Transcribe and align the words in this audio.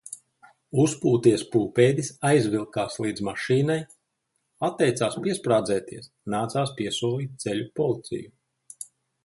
Uzpūties 0.83 1.43
pūpēdis 1.55 2.09
aizvilkās 2.29 2.97
līdz 3.05 3.21
mašīnai. 3.27 3.77
Atteicās 4.69 5.19
piesprādzēties, 5.27 6.11
nācās 6.37 6.75
piesolīt 6.83 7.37
ceļu 7.47 7.73
policiju. 7.83 8.37